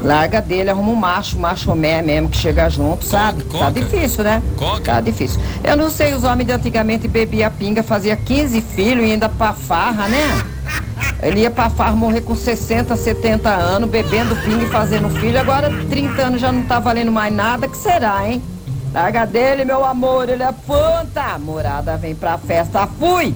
Larga 0.00 0.40
dele, 0.40 0.68
arruma 0.70 0.90
um 0.90 0.96
macho, 0.96 1.38
macho 1.38 1.72
mé 1.76 2.02
mesmo, 2.02 2.28
que 2.28 2.36
chega 2.36 2.68
junto, 2.68 3.04
sabe? 3.04 3.44
Tá 3.44 3.58
coca. 3.58 3.70
difícil, 3.72 4.24
né? 4.24 4.42
Coca. 4.56 4.80
Tá 4.80 5.00
difícil. 5.00 5.40
Eu 5.62 5.76
não 5.76 5.90
sei, 5.90 6.12
os 6.14 6.24
homens 6.24 6.46
de 6.46 6.52
antigamente 6.52 7.06
bebiam 7.06 7.48
pinga, 7.52 7.82
fazia 7.84 8.16
15 8.16 8.60
filhos 8.62 9.06
e 9.06 9.12
ainda 9.12 9.28
pra 9.28 9.52
farra, 9.52 10.08
né? 10.08 10.42
Ele 11.22 11.40
ia 11.40 11.50
pra 11.50 11.70
farra 11.70 11.94
morrer 11.94 12.22
com 12.22 12.34
60, 12.34 12.96
70 12.96 13.48
anos, 13.48 13.88
bebendo 13.88 14.34
pinga 14.36 14.64
e 14.64 14.68
fazendo 14.68 15.08
filho. 15.08 15.38
Agora 15.38 15.70
30 15.88 16.20
anos 16.20 16.40
já 16.40 16.50
não 16.50 16.64
tá 16.64 16.80
valendo 16.80 17.12
mais 17.12 17.32
nada, 17.32 17.68
que 17.68 17.76
será, 17.76 18.28
hein? 18.28 18.42
Larga 18.92 19.24
dele, 19.24 19.64
meu 19.64 19.84
amor, 19.84 20.28
ele 20.28 20.42
é 20.42 20.52
fanta. 20.52 21.38
Morada 21.38 21.96
vem 21.96 22.14
pra 22.14 22.36
festa, 22.36 22.86
fui! 22.98 23.34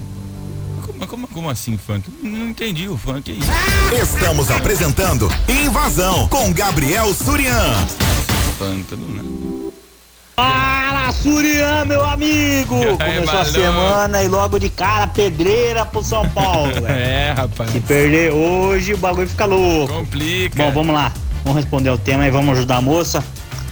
Como, 0.85 1.07
como, 1.07 1.29
como 1.29 1.51
assim, 1.51 1.77
Fanta? 1.77 2.11
Não 2.23 2.49
entendi 2.49 2.89
o 2.89 2.97
funk 2.97 3.31
aí. 3.31 4.01
Estamos 4.01 4.51
apresentando 4.51 5.31
Invasão 5.49 6.27
com 6.29 6.53
Gabriel 6.53 7.13
Surian. 7.15 7.75
Fanta, 8.59 8.97
não. 8.97 9.73
Fala, 10.35 10.86
Surian, 11.13 11.85
meu 11.85 12.05
amigo! 12.05 12.77
aí, 12.99 13.17
Começou 13.17 13.41
a 13.41 13.45
semana 13.45 14.23
e 14.23 14.29
logo 14.29 14.59
de 14.59 14.69
cara 14.69 15.07
pedreira 15.07 15.85
pro 15.85 16.03
São 16.03 16.29
Paulo. 16.31 16.73
É, 16.87 17.33
rapaz. 17.37 17.71
Se 17.71 17.81
perder 17.81 18.33
hoje, 18.33 18.95
o 18.95 18.97
bagulho 18.97 19.29
fica 19.29 19.45
louco. 19.45 19.93
Complica. 19.93 20.65
Bom, 20.65 20.73
vamos 20.73 20.95
lá. 20.95 21.13
Vamos 21.45 21.61
responder 21.63 21.91
o 21.91 21.99
tema 21.99 22.27
e 22.27 22.31
vamos 22.31 22.57
ajudar 22.57 22.77
a 22.77 22.81
moça, 22.81 23.25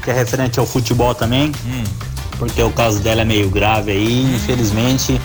que 0.03 0.11
é 0.11 0.12
referente 0.12 0.59
ao 0.59 0.67
futebol 0.67 1.14
também. 1.14 1.53
Hum. 1.67 1.85
Porque 2.38 2.62
o 2.62 2.71
caso 2.71 3.00
dela 3.00 3.23
é 3.23 3.25
meio 3.25 3.49
grave 3.49 3.93
aí, 3.93 4.35
infelizmente. 4.35 5.21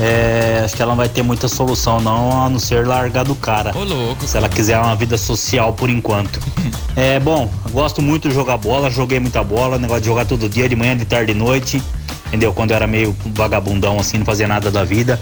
É, 0.00 0.62
acho 0.64 0.76
que 0.76 0.82
ela 0.82 0.92
não 0.92 0.96
vai 0.96 1.08
ter 1.08 1.22
muita 1.22 1.48
solução, 1.48 2.00
não, 2.00 2.44
a 2.44 2.48
não 2.48 2.58
ser 2.58 2.86
largar 2.86 3.24
do 3.24 3.34
cara. 3.34 3.76
Ô, 3.76 3.84
louco. 3.84 4.26
Se 4.26 4.36
ela 4.36 4.48
quiser 4.48 4.78
uma 4.78 4.94
vida 4.94 5.16
social 5.18 5.72
por 5.72 5.90
enquanto. 5.90 6.40
É 6.96 7.20
bom, 7.20 7.48
gosto 7.70 8.02
muito 8.02 8.28
de 8.28 8.34
jogar 8.34 8.56
bola, 8.56 8.90
joguei 8.90 9.20
muita 9.20 9.44
bola, 9.44 9.78
negócio 9.78 10.00
de 10.00 10.08
jogar 10.08 10.24
todo 10.24 10.48
dia, 10.48 10.68
de 10.68 10.74
manhã, 10.74 10.96
de 10.96 11.04
tarde, 11.04 11.32
de 11.32 11.38
noite. 11.38 11.80
Entendeu? 12.26 12.52
Quando 12.52 12.72
eu 12.72 12.76
era 12.76 12.86
meio 12.86 13.16
vagabundão 13.26 13.98
assim, 13.98 14.18
não 14.18 14.26
fazia 14.26 14.48
nada 14.48 14.70
da 14.70 14.82
vida. 14.84 15.18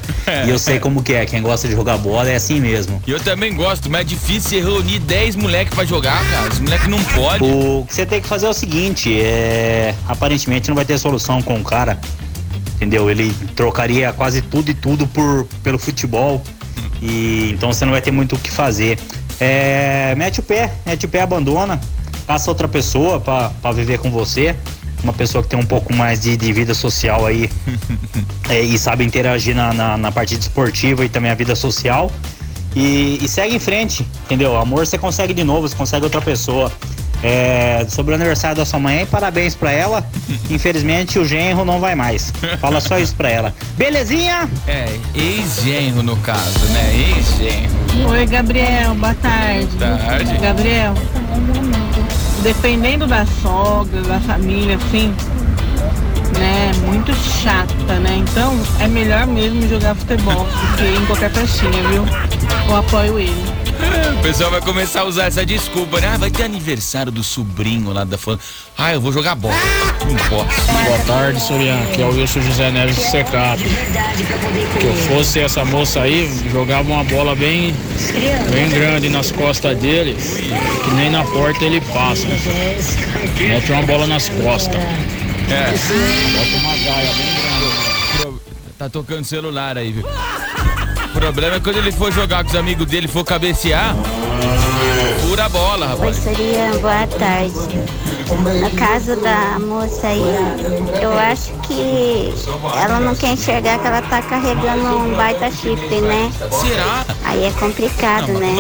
E 0.47 0.49
eu 0.49 0.59
sei 0.59 0.81
como 0.81 1.03
que 1.03 1.13
é, 1.13 1.25
quem 1.25 1.41
gosta 1.41 1.69
de 1.69 1.75
jogar 1.75 1.99
bola 1.99 2.29
é 2.29 2.35
assim 2.35 2.61
mesmo. 2.61 3.01
E 3.07 3.11
eu 3.11 3.21
também 3.21 3.55
gosto, 3.55 3.89
mas 3.89 4.01
é 4.01 4.05
difícil 4.05 4.65
reunir 4.65 4.99
10 5.01 5.37
moleques 5.37 5.75
pra 5.75 5.85
jogar, 5.85 6.19
cara. 6.31 6.49
Os 6.51 6.59
moleques 6.59 6.89
não 6.89 7.03
podem. 7.05 7.53
O 7.53 7.85
que 7.87 7.95
você 7.95 8.07
tem 8.07 8.21
que 8.21 8.27
fazer 8.27 8.47
é 8.47 8.49
o 8.49 8.55
seguinte, 8.55 9.21
é. 9.21 9.95
Aparentemente 10.09 10.69
não 10.69 10.75
vai 10.75 10.85
ter 10.85 10.99
solução 10.99 11.41
com 11.43 11.55
o 11.57 11.63
cara. 11.63 12.01
Entendeu? 12.77 13.11
Ele 13.11 13.33
trocaria 13.55 14.13
quase 14.13 14.43
tudo 14.43 14.71
e 14.71 14.75
tudo 14.75 15.07
por, 15.07 15.47
pelo 15.63 15.79
futebol. 15.79 16.43
E 17.01 17.51
então 17.53 17.73
você 17.73 17.85
não 17.85 17.93
vai 17.93 18.01
ter 18.01 18.11
muito 18.11 18.37
o 18.37 18.39
que 18.39 18.51
fazer. 18.51 18.99
É, 19.41 20.15
mete 20.17 20.41
o 20.41 20.43
pé, 20.43 20.73
mete 20.85 21.05
o 21.07 21.09
pé, 21.09 21.23
abandona, 21.23 21.81
passa 22.27 22.51
outra 22.51 22.69
pessoa 22.69 23.21
pra 23.21 23.73
viver 23.73 23.99
com 23.99 24.11
você. 24.11 24.55
Uma 25.03 25.13
pessoa 25.13 25.43
que 25.43 25.49
tem 25.49 25.59
um 25.59 25.65
pouco 25.65 25.95
mais 25.95 26.21
de, 26.21 26.37
de 26.37 26.53
vida 26.53 26.75
social 26.75 27.27
aí 27.27 27.51
é, 28.49 28.61
e 28.61 28.79
sabe 28.79 29.05
interagir 29.05 29.55
na, 29.55 29.73
na, 29.73 29.97
na 29.97 30.13
parte 30.13 30.35
esportiva 30.35 31.05
e 31.05 31.09
também 31.09 31.31
a 31.31 31.35
vida 31.35 31.55
social. 31.55 32.11
E, 32.75 33.19
e 33.23 33.29
segue 33.29 33.57
em 33.57 33.59
frente, 33.59 34.07
entendeu? 34.25 34.57
Amor 34.57 34.87
você 34.87 34.99
consegue 34.99 35.33
de 35.33 35.45
novo, 35.45 35.69
você 35.69 35.75
consegue 35.75 36.05
outra 36.05 36.21
pessoa. 36.21 36.71
É, 37.23 37.87
sobre 37.89 38.13
o 38.13 38.15
aniversário 38.15 38.57
da 38.57 38.65
sua 38.65 38.79
mãe, 38.79 39.07
parabéns 39.07 39.55
pra 39.55 39.73
ela. 39.73 40.07
Infelizmente 40.51 41.19
o 41.19 41.25
genro 41.25 41.65
não 41.65 41.81
vai 41.81 41.95
mais. 41.95 42.33
Fala 42.61 42.81
só 42.81 42.99
isso 42.99 43.15
pra 43.17 43.29
ela. 43.31 43.55
Belezinha? 43.77 44.49
É, 44.67 44.87
ex-genro 45.15 46.03
no 46.03 46.17
caso, 46.19 46.65
né? 46.73 47.15
Ex-genro. 47.17 48.11
Oi, 48.11 48.27
Gabriel, 48.27 48.95
boa 48.95 49.15
tarde. 49.15 49.69
Tarde. 49.79 50.39
Gabriel, 50.39 50.95
dependendo 52.43 53.07
da 53.07 53.27
sogra, 53.43 54.03
da 54.03 54.21
família, 54.21 54.77
assim, 54.77 55.13
né, 56.39 56.71
muito 56.85 57.13
chata, 57.15 57.95
né? 58.01 58.23
Então 58.29 58.55
é 58.79 58.87
melhor 58.87 59.27
mesmo 59.27 59.67
jogar 59.69 59.95
futebol 59.95 60.45
do 60.45 60.77
que 60.77 60.85
em 60.85 61.07
qualquer 61.07 61.31
festinha, 61.31 61.83
viu? 61.89 62.05
Eu 62.69 62.77
apoio 62.77 63.19
ele. 63.19 63.66
O 64.19 64.23
pessoal 64.23 64.51
vai 64.51 64.61
começar 64.61 65.03
a 65.03 65.05
usar 65.05 65.27
essa 65.27 65.47
desculpa, 65.47 66.01
né? 66.01 66.09
Ah, 66.15 66.17
vai 66.17 66.31
ter 66.31 66.43
aniversário 66.43 67.13
do 67.13 67.23
sobrinho 67.23 67.93
lá 67.93 68.05
da 68.05 68.19
fã. 68.19 68.39
Ah, 68.77 68.93
eu 68.93 69.01
vou 69.01 69.13
jogar 69.13 69.35
bola. 69.35 69.55
Não 70.05 70.17
posso. 70.29 70.73
Boa 70.85 70.99
tarde, 71.07 71.41
Soriano. 71.41 71.83
Aqui 71.85 72.03
é 72.03 72.07
o 72.07 72.11
Wilson 72.11 72.41
José 72.41 72.71
Neves 72.71 72.97
de 72.97 73.03
Secado. 73.03 73.63
Que 73.63 74.87
eu 74.87 74.95
fosse 75.09 75.41
essa 75.41 75.65
moça 75.65 76.03
aí, 76.03 76.29
jogava 76.51 76.91
uma 76.91 77.05
bola 77.05 77.37
bem, 77.37 77.75
bem 78.51 78.69
grande 78.69 79.09
nas 79.09 79.31
costas 79.31 79.79
dele, 79.79 80.17
que 80.17 80.91
nem 80.95 81.11
na 81.11 81.25
porta 81.25 81.65
ele 81.65 81.81
passa. 81.81 82.27
Mete 83.39 83.73
uma 83.73 83.83
bola 83.83 84.07
nas 84.07 84.29
costas. 84.29 84.77
É. 84.77 85.71
Bota 86.33 86.57
uma 86.57 86.77
gaia 86.77 87.13
bem 87.15 87.35
grande. 87.35 88.41
Tá 88.77 88.89
tocando 88.91 89.25
celular 89.25 89.79
aí, 89.79 89.93
viu? 89.93 90.07
O 91.17 91.19
problema 91.19 91.57
é 91.57 91.61
quando 91.61 91.79
ele 91.79 91.91
for 91.91 92.13
jogar 92.13 92.45
com 92.45 92.51
os 92.51 92.57
amigos 92.57 92.87
dele, 92.87 93.09
for 93.09 93.25
cabecear, 93.25 93.97
fura 95.23 95.47
a 95.47 95.49
bola, 95.49 95.87
Oi, 95.87 95.93
rapaz. 95.93 96.19
Boa 96.81 97.07
tarde. 97.07 97.81
No 98.61 98.71
caso 98.73 99.17
da 99.23 99.59
moça 99.59 100.09
aí, 100.09 100.21
eu 101.01 101.19
acho 101.19 101.53
que 101.63 102.35
ela 102.83 103.01
não 103.01 103.15
quer 103.15 103.33
enxergar 103.33 103.79
que 103.79 103.87
ela 103.87 104.03
tá 104.03 104.21
carregando 104.21 104.85
um 104.85 105.15
baita 105.15 105.51
chifre, 105.51 106.01
né? 106.03 106.31
Será? 106.51 107.07
Aí 107.25 107.45
é 107.45 107.51
complicado, 107.53 108.33
né? 108.35 108.55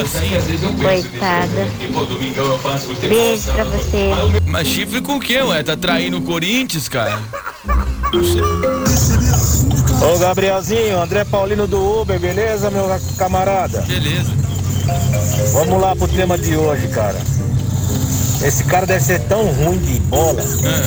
Coitada. 0.82 1.68
Beijo 3.06 3.52
pra 3.52 3.64
você. 3.64 4.10
Mas 4.46 4.66
chifre 4.66 5.02
com 5.02 5.16
o 5.16 5.20
quê, 5.20 5.42
ué? 5.42 5.62
Tá 5.62 5.76
traindo 5.76 6.16
o 6.16 6.22
Corinthians, 6.22 6.88
cara? 6.88 7.20
Ô 10.02 10.18
Gabrielzinho, 10.18 11.00
André 11.00 11.24
Paulino 11.24 11.66
do 11.66 12.00
Uber, 12.02 12.18
beleza, 12.18 12.70
meu 12.70 12.88
camarada? 13.18 13.80
Beleza. 13.82 14.30
Vamos 15.52 15.80
lá 15.80 15.96
pro 15.96 16.06
tema 16.08 16.36
de 16.38 16.56
hoje, 16.56 16.88
cara. 16.88 17.16
Esse 18.42 18.64
cara 18.64 18.86
deve 18.86 19.02
ser 19.02 19.20
tão 19.20 19.46
ruim 19.46 19.78
de 19.78 19.98
bola 20.00 20.42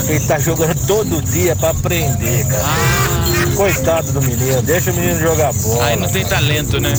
que 0.06 0.12
ele 0.12 0.20
tá 0.26 0.38
jogando 0.40 0.76
todo 0.86 1.22
dia 1.24 1.56
pra 1.56 1.72
aprender, 1.72 2.46
cara. 2.46 2.64
Coitado 3.56 4.12
do 4.14 4.22
menino, 4.22 4.62
deixa 4.62 4.92
o 4.92 4.94
menino 4.94 5.20
jogar 5.20 5.52
bola. 5.54 5.84
Aí 5.86 5.96
não 5.98 6.08
tem 6.08 6.24
talento, 6.26 6.80
né? 6.80 6.94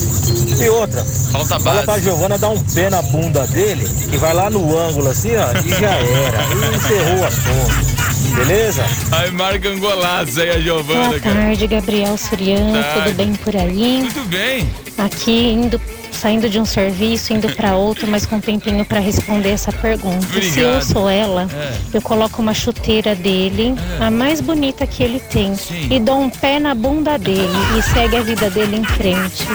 E 0.60 0.68
outra, 0.68 1.02
Falta 1.32 1.58
fala 1.60 1.74
base. 1.76 1.86
pra 1.86 1.98
Giovana 2.00 2.36
dar 2.36 2.48
um 2.50 2.58
pé 2.58 2.90
na 2.90 3.00
bunda 3.00 3.46
dele, 3.46 3.88
que 4.10 4.16
vai 4.18 4.34
lá 4.34 4.50
no 4.50 4.76
ângulo 4.78 5.08
assim, 5.08 5.30
ó, 5.36 5.52
e 5.64 5.68
já 5.70 5.90
era. 5.90 6.38
E 6.42 6.76
encerrou 6.76 7.20
o 7.20 7.24
assunto. 7.26 7.89
Beleza? 8.34 8.84
Aí 9.12 9.30
marca 9.30 9.68
um 9.70 9.78
golaço 9.78 10.40
aí 10.40 10.50
a 10.50 10.60
Giovana, 10.60 11.08
Boa 11.08 11.20
cara. 11.20 11.34
tarde, 11.34 11.66
Gabriel 11.66 12.16
Surian. 12.16 12.72
Tarde. 12.82 13.02
Tudo 13.04 13.16
bem 13.16 13.34
por 13.34 13.56
aí? 13.56 14.06
Tudo 14.12 14.28
bem. 14.28 14.68
Aqui 14.98 15.52
indo, 15.52 15.80
saindo 16.12 16.48
de 16.48 16.58
um 16.58 16.64
serviço, 16.64 17.32
indo 17.32 17.48
para 17.54 17.74
outro, 17.74 18.06
mas 18.06 18.26
com 18.26 18.36
um 18.36 18.40
tempinho 18.40 18.84
para 18.84 19.00
responder 19.00 19.50
essa 19.50 19.72
pergunta. 19.72 20.20
Se 20.40 20.60
eu 20.60 20.68
Obrigado. 20.68 20.82
sou 20.84 21.08
ela, 21.08 21.48
É. 21.52 21.72
eu 21.96 22.02
coloco 22.02 22.40
uma 22.42 22.52
chuteira 22.54 23.14
dele, 23.14 23.74
a 23.98 24.10
mais 24.10 24.40
bonita 24.40 24.86
que 24.86 25.02
ele 25.02 25.20
tem, 25.20 25.54
e 25.90 25.98
dou 25.98 26.20
um 26.20 26.30
pé 26.30 26.58
na 26.58 26.74
bunda 26.74 27.18
dele 27.18 27.48
e 27.78 27.82
segue 27.82 28.16
a 28.16 28.22
vida 28.22 28.50
dele 28.50 28.76
em 28.76 28.84
frente. 28.84 29.46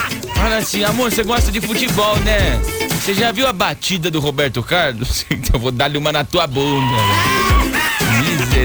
Olha 0.43 0.57
assim, 0.57 0.83
amor, 0.83 1.11
você 1.11 1.23
gosta 1.23 1.51
de 1.51 1.61
futebol, 1.61 2.15
né? 2.19 2.59
Você 3.03 3.13
já 3.13 3.31
viu 3.31 3.45
a 3.47 3.53
batida 3.53 4.09
do 4.09 4.19
Roberto 4.19 4.61
Carlos? 4.63 5.25
Então 5.35 5.55
eu 5.55 5.59
vou 5.59 5.71
dar-lhe 5.71 5.97
uma 5.97 6.11
na 6.11 6.23
tua 6.23 6.47
bunda. 6.47 6.95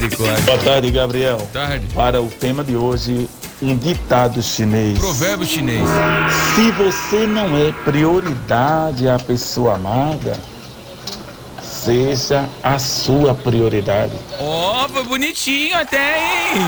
Misericórdia. 0.01 0.45
Boa 0.45 0.59
tarde, 0.59 0.91
Gabriel. 0.91 1.49
Tarde. 1.53 1.87
Para 1.95 2.23
o 2.23 2.29
tema 2.29 2.65
de 2.65 2.75
hoje, 2.75 3.29
um 3.61 3.77
ditado 3.77 4.43
chinês. 4.43 4.99
Provérbio 4.99 5.47
chinês. 5.47 5.87
Se 6.55 6.71
você 6.73 7.27
não 7.27 7.57
é 7.57 7.73
prioridade 7.85 9.09
à 9.09 9.19
pessoa 9.19 9.75
amada, 9.75 10.39
seja 11.63 12.49
a 12.63 12.79
sua 12.79 13.35
prioridade. 13.35 14.15
Ó, 14.39 14.89
foi 14.89 15.05
bonitinho 15.05 15.77
até, 15.77 16.19
hein? 16.19 16.61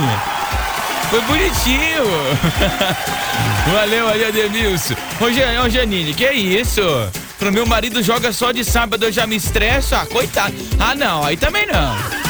Foi 1.09 1.21
bonitinho. 1.23 2.05
Valeu 3.73 4.09
aí, 4.09 4.25
Ademilson. 4.27 4.95
Ô, 5.21 5.65
ô 5.65 5.69
Janine, 5.69 6.13
que 6.13 6.31
isso? 6.31 6.83
Pro 7.39 7.53
meu 7.53 7.67
marido 7.67 8.03
joga 8.03 8.33
só 8.33 8.53
de 8.53 8.65
sábado, 8.65 9.05
eu 9.05 9.13
já 9.13 9.27
me 9.27 9.37
estresso. 9.37 9.95
Ah, 9.95 10.07
coitado. 10.07 10.55
Ah, 10.79 10.95
não, 10.95 11.25
aí 11.25 11.37
também 11.37 11.67
não. 11.67 12.22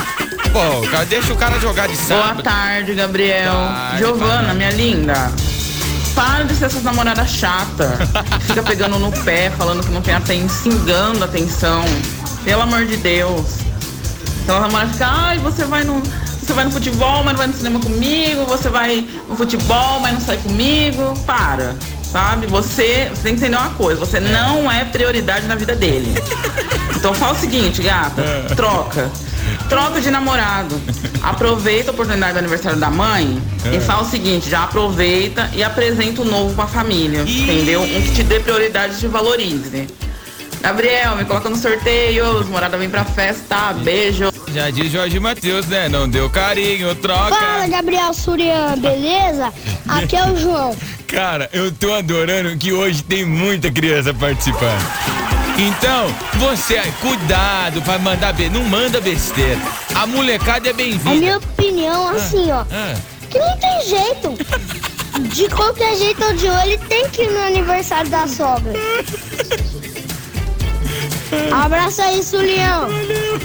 Pô, 0.52 1.04
deixa 1.08 1.32
o 1.32 1.36
cara 1.36 1.58
jogar 1.58 1.88
de 1.88 1.96
Boa 1.96 2.06
sábado. 2.06 2.42
tarde, 2.42 2.92
Gabriel. 2.92 3.52
Tarde, 3.52 3.98
Giovana, 3.98 4.52
minha 4.52 4.70
linda. 4.70 5.32
Para 6.14 6.44
de 6.44 6.54
ser 6.54 6.66
essas 6.66 6.82
namoradas 6.82 7.30
chata. 7.30 7.98
Fica 8.46 8.62
pegando 8.62 8.98
no 8.98 9.10
pé, 9.24 9.50
falando 9.56 9.82
que 9.82 9.90
não 9.90 10.02
tem 10.02 10.14
atenção, 10.14 10.62
xingando 10.62 11.22
a 11.22 11.26
atenção. 11.26 11.82
Pelo 12.44 12.62
amor 12.62 12.84
de 12.84 12.98
Deus. 12.98 13.46
Então 14.44 14.58
a 14.58 14.60
namorada 14.60 14.92
fica, 14.92 15.06
ai, 15.06 15.38
você 15.38 15.64
vai 15.64 15.84
no. 15.84 16.02
Você 16.42 16.52
vai 16.52 16.64
no 16.64 16.70
futebol, 16.72 17.22
mas 17.22 17.32
não 17.32 17.38
vai 17.38 17.46
no 17.46 17.54
cinema 17.54 17.80
comigo, 17.80 18.44
você 18.44 18.68
vai 18.68 19.08
no 19.28 19.36
futebol, 19.36 20.00
mas 20.00 20.14
não 20.14 20.20
sai 20.20 20.36
comigo. 20.36 21.14
Para. 21.24 21.76
Sabe? 22.02 22.46
Você, 22.48 23.08
você 23.14 23.22
tem 23.22 23.36
que 23.36 23.40
entender 23.44 23.56
uma 23.56 23.70
coisa, 23.70 23.98
você 23.98 24.20
não 24.20 24.70
é 24.70 24.84
prioridade 24.84 25.46
na 25.46 25.54
vida 25.54 25.74
dele. 25.74 26.12
Então 26.94 27.12
fala 27.12 27.32
o 27.32 27.36
seguinte, 27.36 27.82
gata, 27.82 28.22
troca. 28.54 29.10
Troca 29.72 30.02
de 30.02 30.10
namorado. 30.10 30.78
Aproveita 31.22 31.90
a 31.90 31.94
oportunidade 31.94 32.34
do 32.34 32.40
aniversário 32.40 32.78
da 32.78 32.90
mãe 32.90 33.40
É. 33.64 33.76
e 33.76 33.80
fala 33.80 34.02
o 34.02 34.04
seguinte, 34.04 34.50
já 34.50 34.64
aproveita 34.64 35.50
e 35.54 35.64
apresenta 35.64 36.20
o 36.20 36.26
novo 36.26 36.54
pra 36.54 36.66
família. 36.66 37.22
Entendeu? 37.22 37.80
Um 37.80 38.02
que 38.02 38.12
te 38.16 38.22
dê 38.22 38.38
prioridade 38.38 38.96
e 38.96 38.98
te 38.98 39.06
valorize. 39.06 39.86
Gabriel, 40.60 41.16
me 41.16 41.24
coloca 41.24 41.48
no 41.48 41.56
sorteio, 41.56 42.38
os 42.38 42.48
moradas 42.48 42.78
vêm 42.78 42.90
pra 42.90 43.02
festa, 43.06 43.72
beijo. 43.72 44.30
Já 44.52 44.68
diz 44.68 44.92
Jorge 44.92 45.18
Matheus, 45.18 45.66
né? 45.66 45.88
Não 45.88 46.06
deu 46.06 46.28
carinho, 46.28 46.94
troca. 46.94 47.34
Fala, 47.34 47.66
Gabriel 47.66 48.12
Surian, 48.12 48.74
beleza? 48.76 49.50
Aqui 49.88 50.14
é 50.16 50.30
o 50.30 50.36
João. 50.36 50.76
Cara, 51.08 51.48
eu 51.52 51.72
tô 51.72 51.92
adorando 51.94 52.56
que 52.58 52.72
hoje 52.74 53.02
tem 53.02 53.24
muita 53.24 53.70
criança 53.72 54.12
participando. 54.12 54.82
Então, 55.58 56.06
você 56.38 56.76
aí, 56.78 56.90
cuidado 57.00 57.82
pra 57.82 57.98
mandar 57.98 58.32
be... 58.32 58.48
não 58.48 58.64
manda 58.64 59.00
besteira. 59.00 59.58
A 59.94 60.06
molecada 60.06 60.68
é 60.68 60.70
A 60.70 60.74
bem-vinda. 60.74 61.14
minha 61.14 61.36
opinião, 61.38 62.08
assim, 62.08 62.50
ó, 62.50 62.64
Ah, 62.70 62.94
que 63.30 63.38
não 63.38 63.56
tem 63.58 63.86
jeito. 63.86 64.38
De 65.34 65.48
qualquer 65.48 65.94
jeito 65.96 66.24
ou 66.24 66.32
de 66.34 66.46
ele 66.46 66.78
tem 66.78 67.08
que 67.10 67.22
ir 67.22 67.30
no 67.30 67.38
aniversário 67.44 68.10
da 68.10 68.26
sogra. 68.26 68.72
Abraço 71.52 72.02
aí, 72.02 72.22
Sulião. 72.22 72.88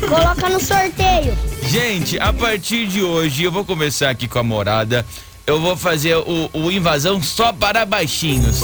Coloca 0.08 0.50
no 0.50 0.60
sorteio. 0.60 1.38
Gente, 1.64 2.18
a 2.20 2.32
partir 2.32 2.88
de 2.88 3.04
hoje 3.04 3.44
eu 3.44 3.52
vou 3.52 3.66
começar 3.66 4.10
aqui 4.10 4.28
com 4.28 4.40
a 4.40 4.44
morada. 4.44 5.06
Eu 5.46 5.62
vou 5.62 5.78
fazer 5.78 6.16
o, 6.16 6.50
o 6.54 6.72
invasão 6.72 7.22
só 7.22 7.52
para 7.54 7.86
baixinhos. 7.86 8.60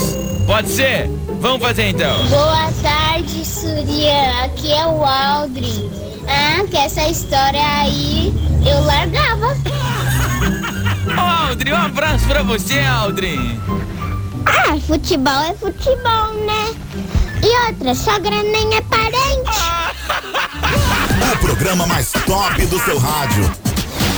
Pode 0.45 0.69
ser? 0.69 1.09
Vamos 1.39 1.61
fazer 1.61 1.87
então. 1.89 2.25
Boa 2.27 2.69
tarde, 2.81 3.02
Surian. 3.63 4.43
Aqui 4.43 4.73
é 4.73 4.85
o 4.85 5.05
Aldrin. 5.05 5.89
Ah, 6.27 6.65
que 6.69 6.75
essa 6.75 7.07
história 7.07 7.65
aí 7.79 8.33
eu 8.65 8.83
largava. 8.83 9.55
Ó, 11.17 11.49
Aldrin, 11.49 11.71
um 11.71 11.77
abraço 11.77 12.25
pra 12.27 12.43
você, 12.43 12.81
Aldrin. 12.81 13.57
Ah, 14.45 14.77
futebol 14.85 15.41
é 15.43 15.53
futebol, 15.53 16.33
né? 16.45 16.75
E 17.41 17.69
outra, 17.69 17.95
sogra 17.95 18.43
nem 18.43 18.75
é 18.75 18.81
parente. 18.81 19.63
O 21.33 21.37
programa 21.45 21.85
mais 21.87 22.11
top 22.11 22.65
do 22.65 22.79
seu 22.79 22.97
rádio. 22.97 23.49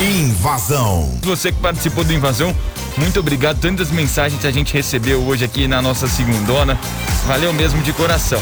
Invasão. 0.02 1.20
Você 1.24 1.52
que 1.52 1.60
participou 1.60 2.04
do 2.04 2.14
Invasão, 2.14 2.56
muito 2.98 3.20
obrigado. 3.20 3.60
Tantas 3.60 3.92
mensagens 3.92 4.40
que 4.40 4.48
a 4.48 4.52
gente 4.52 4.74
recebeu 4.74 5.22
hoje 5.24 5.46
aqui 5.46 5.68
na 5.68 5.82
nossa 5.82 6.08
segundona. 6.08 6.80
Valeu 7.26 7.54
mesmo 7.54 7.82
de 7.82 7.94
coração. 7.94 8.42